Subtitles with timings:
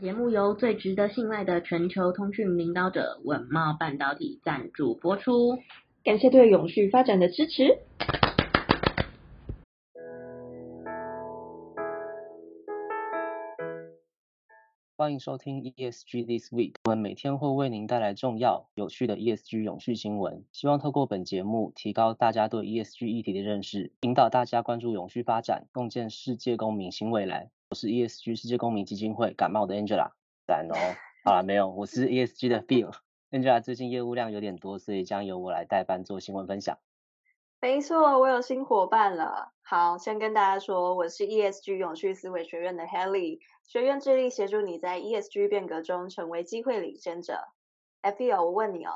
[0.00, 5.58] 节目由最值得信赖的全球通讯领导者稳茂半导体赞助播出，
[6.02, 7.76] 感谢对永续发展的支持。
[14.96, 27.50] 欢迎收听 ESG This Week，我们每天会为您带来重要、有趣的 ESG 永续新闻，希望透过本节目提高大家对 ESG 议题的认识，引导大家关注永续发展，共建世界公民新未来。
[27.70, 30.10] 我是 ESG 世界公民基金会感冒的 Angela，
[30.44, 30.74] 赞哦，
[31.24, 31.70] 好了没有？
[31.70, 36.76] 我是 ESG 的 Phil，Angela 最近业务量有点多，所以将由我来代班做新闻分享。
[37.60, 39.52] 没错，我有新伙伴了。
[39.62, 47.38] 好，先跟大家说，我是 ESG 永续思维学院的 Helly，学院致力协助你在 ESG 变革中成为机会领先者。
[48.02, 48.92] Phil，我问你哦，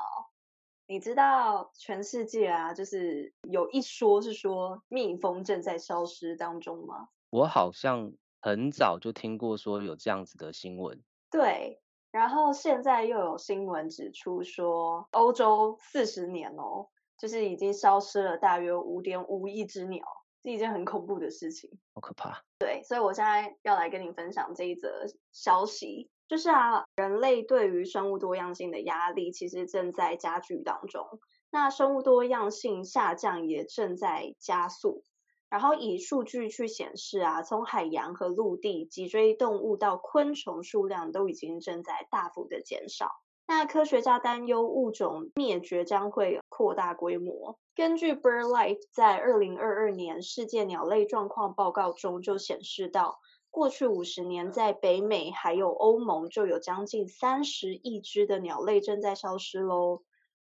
[0.85, 7.07] 你知道全世界啊，就是有一说是说蜜蜂正在消失当中吗？
[7.29, 8.11] 我好像。
[8.45, 11.81] 很早就听过说有这样子的新闻，对，
[12.11, 20.05] 然后现在又有新闻指出说，欧洲四十年哦，就是已经消失了大约五点五亿只鸟，
[20.43, 22.43] 是一件很恐怖的事情，好可怕。
[22.59, 31.03] 对，所以我现在要来跟你分享这一则消息，就是啊，人类对于生物多样性的压力其实正在加剧当中，
[31.49, 35.03] 那生物多样性下降也正在加速。
[35.49, 43.11] 然后以数据去显示啊，从海洋和陆地、脊椎动物到昆虫数量都已经正在大幅的减少。
[43.47, 47.59] 那科学家担忧物种灭绝将会扩大规模。
[47.75, 53.19] 根据 BirdLife 在二零二二年世界鸟类状况报告中就显示到，
[53.51, 60.01] 过去五十年在北美还有欧盟就有将近三十亿只的鸟类正在消失喽。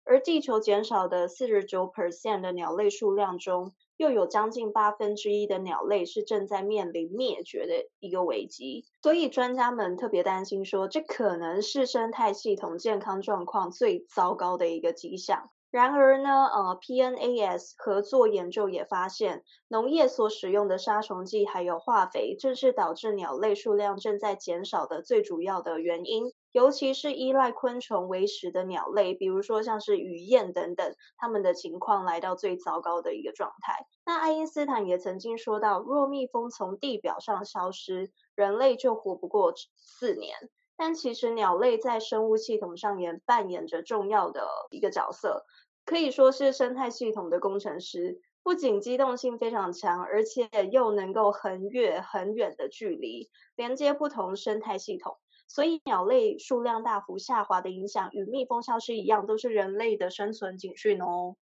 [0.04, 3.72] 而地球减少的四十九 percent 的鸟类数量中，
[4.02, 15.52] 又有将近八分之一的鸟类是正在面临灭绝的一个危机，所以专家们特别担心说，这可能是生态系统健康状况最糟糕的一个迹象。
[15.70, 26.34] 然而呢，呃，PNAS 合作研究也发现，农业所使用的杀虫剂还有化肥，正是导致鸟类数量正在减少的最主要的原因。
[26.52, 33.88] 尤其是依赖昆虫为食的鸟类，比如说像是雨燕等等，它们的情况来到最糟糕的一个状态。
[34.06, 40.36] 那爱因斯坦也曾经说到，若蜜蜂从地表上消失，人类就活不过四年。
[40.76, 45.46] 但其实鸟类在生物系统上也扮演着重要的一个角色，
[45.86, 48.20] 可以说是生态系统的工程师。
[48.44, 55.20] 不仅机动性非常强，而且又能够横越很远的距离，连接不同生态系统。
[55.52, 61.36] 所以鸟类数量大幅下滑的影响，与蜜蜂消失一样，都是人类的生存警讯哦。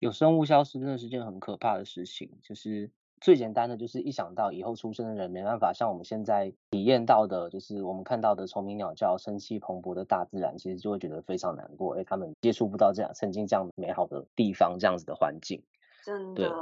[0.00, 2.90] 有生物消失真的是件很可怕的事情，就是
[3.22, 11.98] 最简单的，就是一想到以后出生的人没办法像我们现在体验到的，就是我们看到的虫鸣鸟叫、生气蓬勃的大自然，其实就会觉得非常难过。
[11.98, 15.62] 哎，他们接触不到这样曾经这样美好的地方，这样子的环境，
[16.04, 16.54] 真的。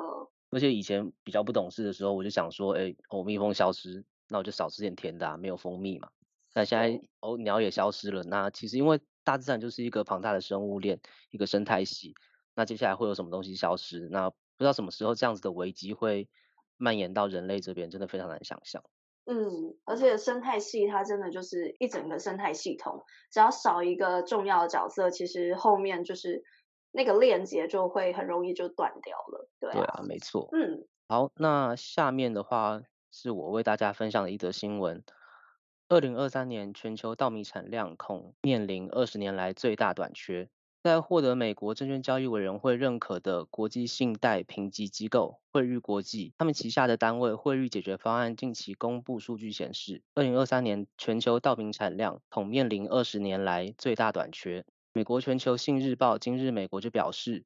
[0.51, 6.09] 而且以前比较不懂事的时候，我就想说，哎，哦，蜜蜂消失，那我就少吃点甜的啊，没有蜂蜜嘛。
[6.55, 8.23] 那现在哦，鸟也消失了。
[8.23, 11.01] 那其实因为大自然就是一个庞大的生物链，
[11.31, 12.15] 一个生态系。
[12.55, 14.09] 那接下来会有什么东西消失？
[14.11, 16.29] 那不知道什么时候这样子的危机会
[16.77, 18.85] 蔓延到人类这边，真的非常难想象。
[19.27, 26.45] 嗯，而且生态系它真的就是一整个生态系统，只要少一个重要的角色，其实后面就是
[26.93, 29.49] 那个链接就会很容易就断掉了。
[29.59, 30.49] 对啊，对啊，没错。
[30.53, 35.03] 嗯，好，那下面的话是我为大家分享的一则新闻。
[35.87, 40.49] 二零二三年全球稻米产量恐面临二十年来最大短缺。
[40.83, 54.65] 在获得美国证券交易委员会认可的国际信贷评级机构惠誉国际，他们旗下的单位惠誉解决方案近期公布数据显示，二零二三年全球稻米产量恐面临二十年来最大短缺。
[54.93, 57.45] 美国全球信日报今日美国就表示，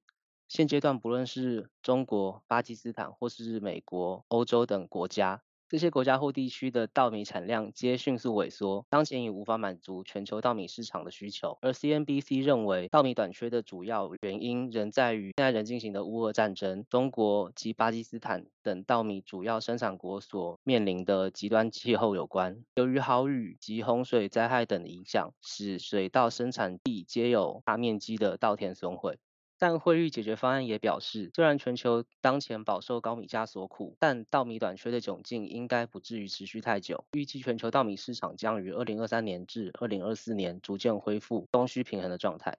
[0.48, 5.42] 现阶段不论是中国、巴基斯坦或是美国、欧洲等国家。
[5.68, 11.58] 这些国家或地区的稻米产量皆迅速萎缩，当前已无法满足全球稻米市场的需求。
[11.60, 22.64] 而 CNBC 认为，稻米短缺的主要原因仍在于现在仍进行的乌俄战争、中国及巴基斯坦等稻米主要生产国所面临的极端气候有关。
[22.76, 29.18] 由于豪雨及洪水灾害等的影响，使水稻生产地皆有大面积的稻田损毁。
[29.58, 37.04] 但汇率解决方案也表示，虽然全球当前饱受高米价所苦，但稻米短缺的窘境应该不至于持续太久。
[37.12, 42.56] 预计全球稻米市场将于二零二三年至二零二四年逐渐恢复供需平衡的状态。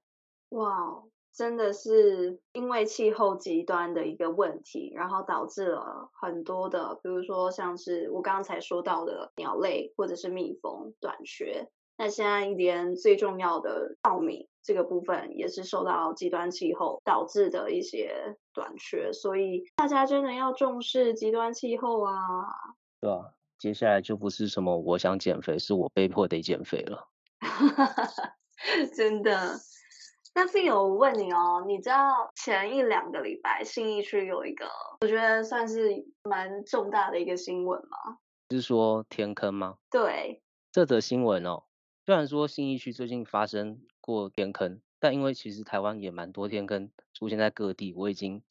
[0.49, 11.69] 哇，真的是因为气候极端的一个问题，然后导致了很多的，比如说像是我刚才说到的鸟类或者是蜜蜂短缺。
[12.01, 22.13] 那现在连最重要的稻米这个部分也是受到极端气候导致的一些短缺，所以大家真的要重视极端气候啊！
[23.01, 27.09] 对啊，接下来就不是什么我想减肥，是我被迫得减肥了。
[28.95, 29.59] 真的。
[30.33, 34.65] 那 Phil，我问你哦，你知道前一两个礼拜信义区有一个
[35.01, 38.19] 我觉得算是蛮重大的一个新闻吗？
[38.51, 39.75] 是说天坑吗？
[39.91, 40.41] 对，
[40.71, 41.63] 这则新闻哦。
[42.09, 48.41] 虽然说信义区最近发生过天坑，但因为其实台湾也蛮多天坑出现在各地，我已经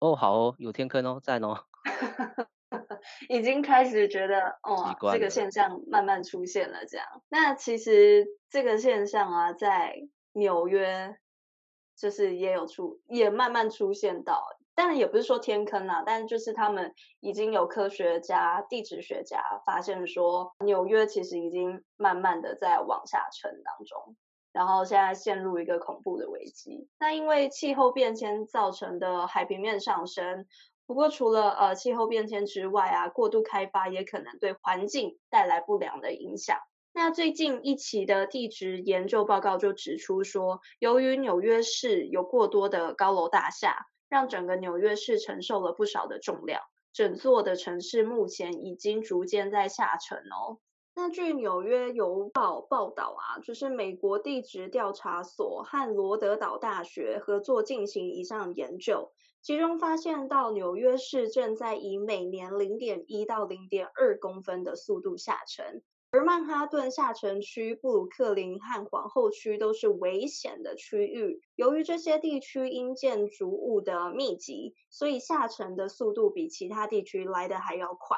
[0.00, 1.64] 哦好哦有天坑哦在哦，
[3.30, 7.06] 已经开始觉得哦这个现象慢慢出现了这样。
[7.30, 9.96] 那其实这个现象啊，在
[10.34, 11.16] 纽约
[11.96, 14.58] 就是也有出，也慢慢出现到。
[14.76, 24.14] 当然也不是说天坑啦，但就是他们已经有科学家、地质学家发现说，纽约其实已经慢慢的在往下沉当中，
[24.52, 26.88] 然后现在陷入一个恐怖的危机。
[27.00, 30.44] 那因为气候变迁造成的海平面上升，
[30.86, 36.58] 不过除了呃气候变迁之外啊，过度开发也可能对环境带来不良的影响。
[36.92, 43.86] 那最近一期的地质研究报告就指出说，由于纽约市有过多的高楼大厦。
[44.08, 46.62] 让整个纽约市承受了不少的重量，
[46.92, 50.58] 整座的城市目前已经逐渐在下沉哦。
[50.94, 59.12] 那据纽约邮报报道啊，就是美国地质调查所和罗德岛大学合作进行一项研究，
[59.42, 65.82] 其中发现到纽约市正在以每年零点一到零点二公分的速度下沉。
[66.10, 71.42] 而曼哈顿下城区、布鲁克林和皇后区都是危险的区域。
[71.56, 78.16] 由于这些地区因建筑物的密集，所以下沉的速度比其他地区来得还要快。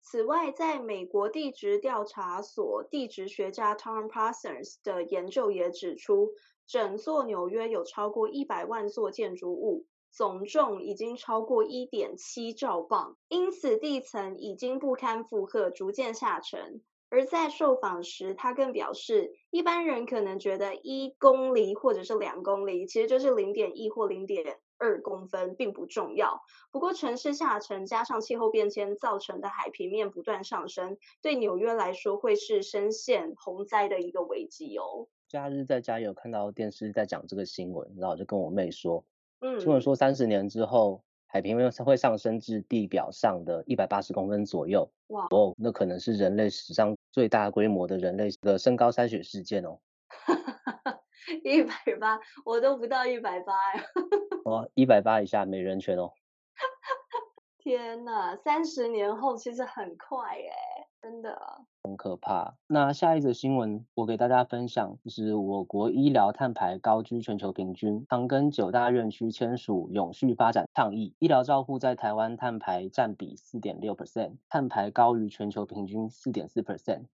[0.00, 6.32] 此外，在美国地质调查所地质学家 Tom Parsons 的研究也指出，
[6.66, 16.82] 整座纽约有超过一百万座建筑物，总重已经超过一点七兆磅，因此地层已经不堪负荷，逐渐下沉。
[17.10, 26.42] 而在受访时，他更表示，一般人可能觉得一公里或者是两公里，其实就是零点一或零点二公分，并不重要。
[26.70, 35.08] 不过，城市下沉加上气候变迁造成的海平面不断上升，对纽约来说会是深陷洪灾的一个危机哦。
[35.28, 39.04] 假日在家有看到电视在讲这个新闻，然后我就跟我妹说，
[39.40, 41.02] 嗯，新闻说三十年之后。
[41.30, 44.90] 海平面会上升至地表上的一百八十公分左右。
[45.08, 49.78] 哇哦，那可能是人类史上最大规模的人类的身高筛选事件哦。
[51.44, 53.84] 一百八，我都不到一百八呀。
[54.46, 56.12] 哦，一百八以下没人权哦。
[57.58, 60.50] 天呐，三十年后其实很快耶，
[61.00, 61.38] 真的。
[61.84, 62.56] 很可怕。
[62.66, 77.04] 那下一则新闻，我给大家分享，就是我国医疗碳排高居全球平均，长庚九大院区签署永续发展倡议，医疗照护在台湾碳排占比四点六 percent，碳排高于全球平均四点四 percent。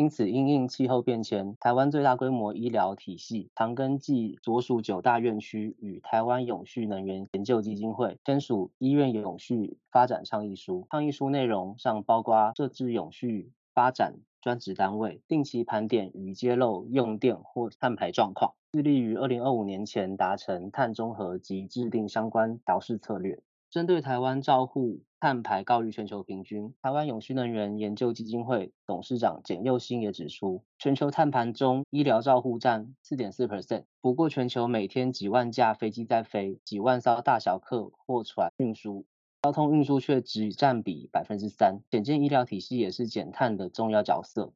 [0.00, 10.86] 因此，因应气候变迁，台湾最大规模医疗体系长庚暨所属九大院区与台湾永续能源研究基金会签署医院永续发展倡议书。
[10.90, 23.42] 倡议书内容上包括设置永续发展专职单位，定期盘点与揭露用电或碳排状况，致力于二零二五年前达成碳中和及制定相关调适策略。
[23.70, 39.06] 针对台湾照护碳排高于全球平均，台湾永续能源研究基金会董事长简佑新也指出，全球碳盘中医疗照护占四点四 percent，不过全球每天几万架飞机在飞，几万艘大小客货船运输，
[39.42, 44.52] 交通运输却只占比百分之三，显见医疗体系也是减碳的重要角色。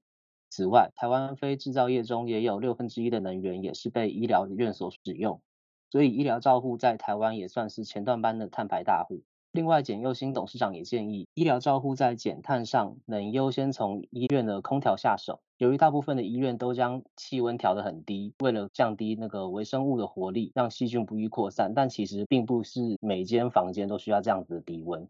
[0.50, 5.40] 此外，台湾非制造业中也有六分之一的能源也是被医疗院所使用。
[5.94, 9.22] 所以医疗照护在台湾也算是前段班的碳排大户。
[9.52, 15.38] 另外，简佑新董事长也建议，医疗照护在减碳上能优先从医院的空调下手。
[15.56, 21.74] 由于大部分的医院都将气温调得很低，为了降低那个微生物的活力，让细菌不易扩散。
[21.76, 25.08] 但其实并不是每间房间都需要这样子的低温。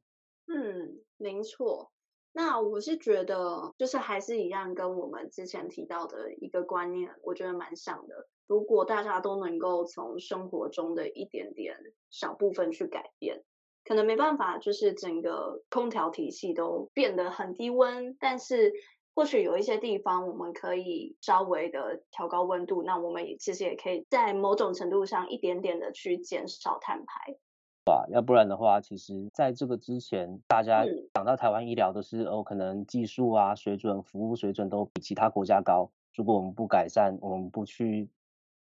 [0.49, 1.91] 嗯，没错。
[2.35, 8.29] 那我是觉得，就是还是一样，跟我们之前提到的一个观念，我觉得蛮像的。
[8.47, 11.77] 如果大家都能够从生活中的一点点
[12.11, 13.43] 小部分去改变，
[13.85, 18.73] 可能没办法，就是整个空调体系都变得很低温，但是
[19.15, 27.37] 或许有一些地方我们可以稍微的调高温度，那我们也其实也可以在某种程度上一点点的去减少碳排。
[27.85, 35.91] 啊，要不然的话，其实在这个之前，大家讲到台湾医疗都是哦，可能技术啊、水准、服务水准都比其他国家高。
[36.15, 38.09] 如果我们不改善，我们不去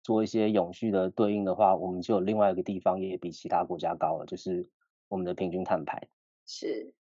[0.02, 4.68] 做一些永续的对应的话，我们就有另外一个地方也比其他国家高了，就是
[5.08, 6.08] 我们的平均碳排。
[6.46, 6.94] 是。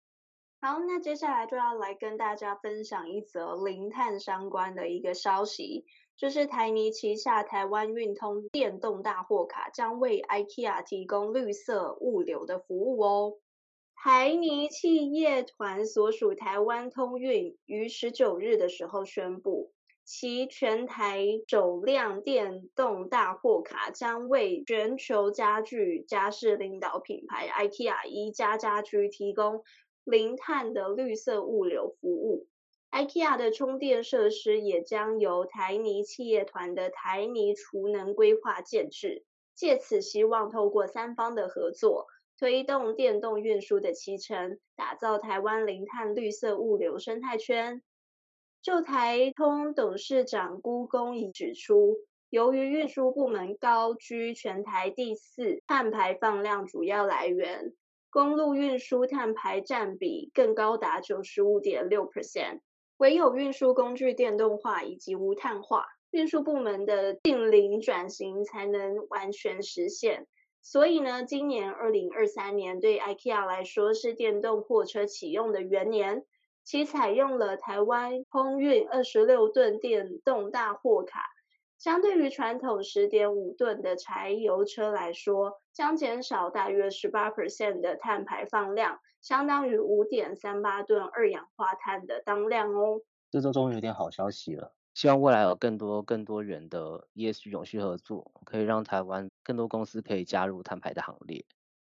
[0.59, 5.85] 好，那接下来就要来跟大家分享一则零碳相关的一个消息。
[6.15, 13.37] 就是台泥旗下台湾运通电动大货卡将为 IKEA 提供绿色物流的服务哦。
[13.93, 19.71] 台泥企业团所属台湾通运于十九日的时候宣布，
[20.09, 29.65] 其全台首辆电动大货卡将为全球家具家饰领导品牌 IKEA 一家家居提供
[30.05, 32.47] 零碳的绿色物流服务。
[32.89, 42.07] IKEA 的充电设施也将由台泥企业团的台泥储能规划建置，借此希望透过三方的合作，
[42.39, 47.83] 推动电动运输的期程，打造台湾零碳绿色物流生态圈。
[48.61, 51.97] 就台通董事长辜公仪指出，
[52.29, 57.73] 由于运输部门高居全台第四碳排放量主要来源，
[58.09, 62.59] 公路运输碳排占比更高达九十五点六 percent。
[62.97, 70.25] 唯有运输工具电动化以及无碳化，运输部门的净零转型才能完全实现。
[70.63, 76.25] 所以呢，今年二零二三年对 IKEA 来说是电动货车启用的元年，
[76.67, 81.21] 其采用了台湾空运二十六吨电动大货卡。
[81.77, 92.99] 相对于传统十点五吨的柴油车来说，将减少大约十八 percent 的碳排放量，相当于五点三八吨二氧化碳的当量哦。
[93.31, 101.45] 这周终于有点好消息了，希望未来有更多更多元的 ESG 永续合作，可以让台湾更多公司可以加入碳排的行列。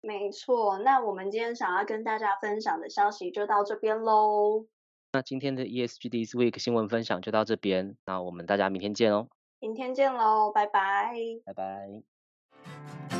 [0.02, 4.66] 没错，那我们今天想要跟大家分享的消息就到这边喽。
[5.12, 9.28] 那今天的 ESG This Week 新闻分享就到这边，那我们大家明天见哦。
[9.60, 11.14] 明天见喽，拜拜。
[11.44, 13.11] 拜拜。